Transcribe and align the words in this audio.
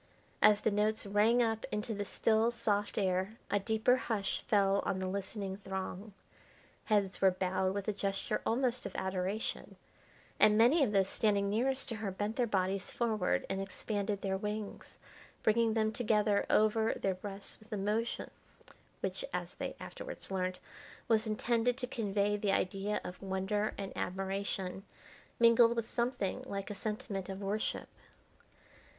As 0.41 0.61
the 0.61 0.71
notes 0.71 1.05
rang 1.05 1.43
up 1.43 1.63
into 1.71 1.93
the 1.93 2.05
still, 2.05 2.49
soft 2.49 2.97
air 2.97 3.37
a 3.51 3.59
deeper 3.59 3.97
hush 3.97 4.41
fell 4.41 4.81
on 4.83 4.97
the 4.97 5.05
listening 5.05 5.57
throng. 5.57 6.13
Heads 6.85 7.21
were 7.21 7.29
bowed 7.29 7.75
with 7.75 7.87
a 7.87 7.93
gesture 7.93 8.41
almost 8.43 8.87
of 8.87 8.95
adoration, 8.95 9.75
and 10.39 10.57
many 10.57 10.83
of 10.83 10.91
those 10.91 11.07
standing 11.07 11.51
nearest 11.51 11.87
to 11.89 11.97
her 11.97 12.09
bent 12.09 12.35
their 12.35 12.47
bodies 12.47 12.89
forward, 12.89 13.45
and 13.47 13.61
expanded 13.61 14.23
their 14.23 14.37
wings, 14.37 14.97
bringing 15.43 15.75
them 15.75 15.91
together 15.91 16.47
over 16.49 16.95
their 16.95 17.13
breasts 17.13 17.59
with 17.59 17.71
a 17.71 17.77
motion 17.77 18.31
which, 19.01 19.23
as 19.31 19.53
they 19.53 19.75
afterwards 19.79 20.31
learnt, 20.31 20.59
was 21.07 21.27
intended 21.27 21.77
to 21.77 21.85
convey 21.85 22.35
the 22.35 22.51
idea 22.51 22.99
of 23.03 23.21
wonder 23.21 23.75
and 23.77 23.95
admiration, 23.95 24.83
mingled 25.39 25.75
with 25.75 25.87
something 25.87 26.41
like 26.47 26.71
a 26.71 26.73
sentiment 26.73 27.29
of 27.29 27.39
worship. 27.43 27.87